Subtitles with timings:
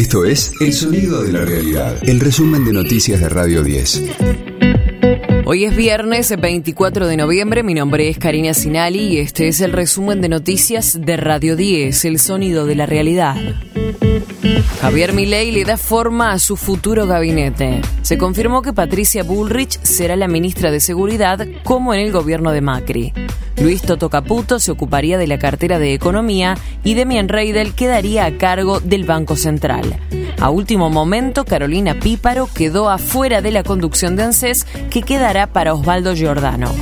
[0.00, 4.04] Esto es El Sonido de la Realidad, el resumen de noticias de Radio 10.
[5.44, 9.72] Hoy es viernes 24 de noviembre, mi nombre es Karina Sinali y este es el
[9.72, 13.36] resumen de noticias de Radio 10, El Sonido de la Realidad.
[14.80, 17.82] Javier Milei le da forma a su futuro gabinete.
[18.02, 22.60] Se confirmó que Patricia Bullrich será la ministra de Seguridad como en el gobierno de
[22.60, 23.12] Macri.
[23.60, 28.38] Luis Toto Caputo se ocuparía de la cartera de Economía y Demian Reidel quedaría a
[28.38, 30.00] cargo del Banco Central.
[30.40, 35.74] A último momento, Carolina Píparo quedó afuera de la conducción de ANSES, que quedará para
[35.74, 36.72] Osvaldo Giordano.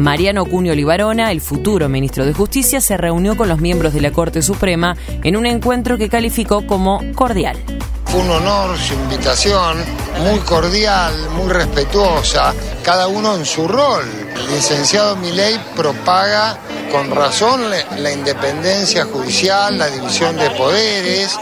[0.00, 4.12] Mariano Cunio Libarona, el futuro ministro de Justicia, se reunió con los miembros de la
[4.12, 7.58] Corte Suprema en un encuentro que calificó como cordial.
[8.06, 9.76] Fue un honor su invitación,
[10.24, 14.04] muy cordial, muy respetuosa, cada uno en su rol.
[14.36, 16.58] El licenciado Milei propaga
[16.90, 21.38] con razón la independencia judicial, la división de poderes,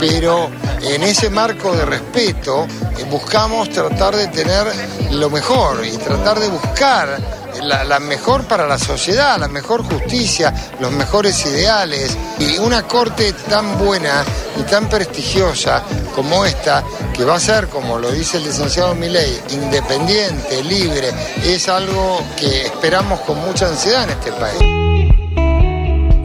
[0.00, 0.50] pero
[0.82, 2.66] en ese marco de respeto
[2.98, 4.66] eh, buscamos tratar de tener
[5.12, 10.92] lo mejor y tratar de buscar la, mejor para la sociedad, la mejor justicia, los
[10.92, 12.16] mejores ideales.
[12.38, 14.24] Y una corte tan buena
[14.58, 15.82] y tan prestigiosa
[16.14, 16.84] como esta,
[17.14, 21.12] que va a ser, como lo dice el licenciado Milei, independiente, libre,
[21.44, 24.79] es algo que esperamos con mucha ansiedad en este país.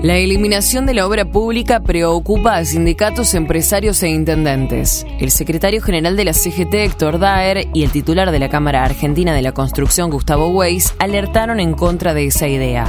[0.05, 5.03] La eliminación de la obra pública preocupa a sindicatos, empresarios e intendentes.
[5.19, 9.33] El secretario general de la CGT, Héctor Daer, y el titular de la Cámara Argentina
[9.33, 12.85] de la Construcción, Gustavo Weiss, alertaron en contra de esa idea.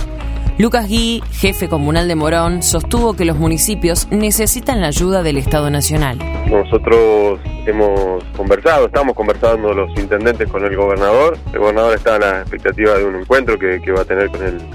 [0.59, 5.71] Lucas Gui, jefe comunal de Morón, sostuvo que los municipios necesitan la ayuda del Estado
[5.71, 6.19] Nacional.
[6.51, 11.37] Nosotros hemos conversado, estamos conversando los intendentes con el gobernador.
[11.53, 14.31] El gobernador está a la expectativa de un encuentro que, va a tener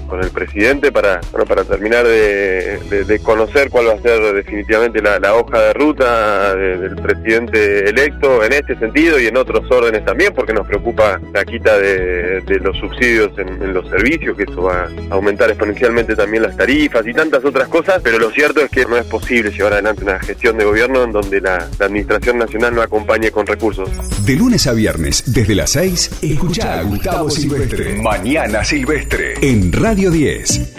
[0.08, 1.20] con el, presidente para,
[1.68, 8.44] terminar de, conocer cuál va a ser definitivamente la, hoja de ruta del presidente electo
[8.44, 12.76] en este sentido y en otros órdenes también, porque nos preocupa la quita de, los
[12.78, 17.44] subsidios en, los servicios, que eso va a aumentar exponencialmente también las tarifas y tantas
[17.44, 20.64] otras cosas, pero lo cierto es que no es posible llevar adelante una gestión de
[20.64, 23.88] gobierno en donde la, Administración Nacional no acompañe con recursos.
[24.26, 28.00] De lunes a viernes, desde las 6, escucha a Gustavo Silvestre.
[28.02, 30.76] Mañana Silvestre, en Radio 10.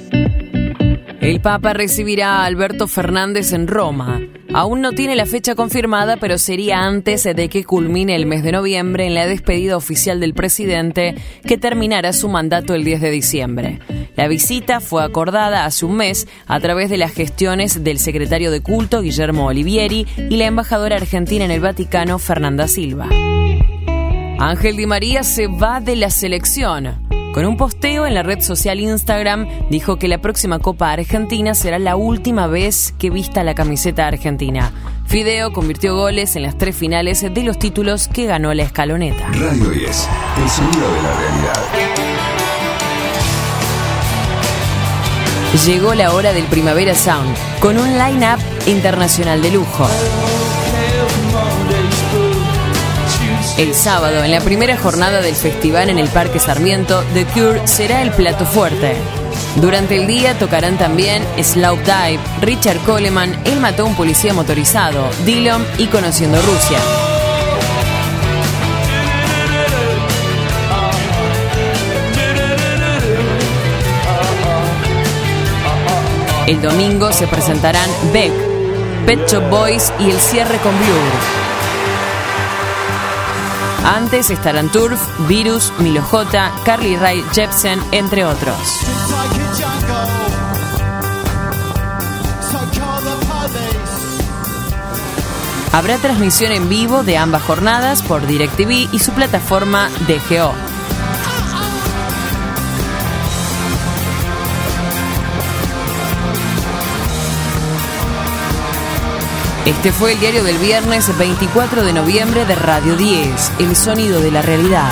[1.21, 4.21] El Papa recibirá a Alberto Fernández en Roma.
[4.53, 8.51] Aún no tiene la fecha confirmada, pero sería antes de que culmine el mes de
[8.51, 11.15] noviembre en la despedida oficial del presidente,
[11.47, 13.79] que terminará su mandato el 10 de diciembre.
[14.15, 18.61] La visita fue acordada hace un mes a través de las gestiones del secretario de
[18.61, 23.09] culto, Guillermo Olivieri, y la embajadora argentina en el Vaticano, Fernanda Silva.
[24.39, 27.01] Ángel Di María se va de la selección.
[27.33, 31.79] Con un posteo en la red social Instagram, dijo que la próxima Copa Argentina será
[31.79, 34.71] la última vez que vista la camiseta argentina.
[35.07, 39.27] Fideo convirtió goles en las tres finales de los títulos que ganó la escaloneta.
[39.29, 40.09] Radio 10,
[40.43, 42.32] el sonido de la realidad.
[45.53, 49.87] Llegó la hora del Primavera Sound, con un line-up internacional de lujo.
[53.57, 58.01] El sábado, en la primera jornada del festival en el Parque Sarmiento, The Cure será
[58.01, 58.95] el plato fuerte.
[59.57, 65.07] Durante el día tocarán también Slow Dive, Richard Coleman, Él mató a un policía motorizado,
[65.23, 66.79] Dillon y Conociendo Rusia.
[76.45, 78.33] El domingo se presentarán Beck,
[79.05, 81.43] Pet Shop Boys y el cierre con Blue.
[83.85, 84.99] Antes estarán Turf,
[85.29, 88.57] Virus, Milo J, Carly Rae Jepsen, entre otros.
[95.71, 100.72] Habrá transmisión en vivo de ambas jornadas por DirecTV y su plataforma DGO.
[109.65, 114.29] Este fue el diario del viernes 24 de noviembre de Radio 10, El Sonido de
[114.29, 114.91] la Realidad.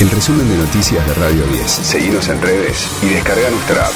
[0.00, 1.70] El resumen de noticias de Radio 10.
[1.70, 3.92] Seguimos en redes y descarga nuestra app.